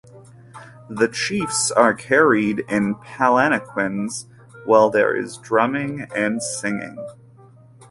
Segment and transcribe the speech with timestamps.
[0.89, 4.25] The chiefs are carried in palanquins
[4.65, 6.95] whiles there is drumming and singing.